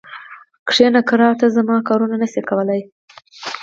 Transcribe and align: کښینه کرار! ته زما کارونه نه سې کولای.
کښینه 0.67 1.01
کرار! 1.09 1.33
ته 1.41 1.47
زما 1.55 1.75
کارونه 1.89 2.15
نه 2.21 2.27
سې 2.33 2.41
کولای. 2.49 2.81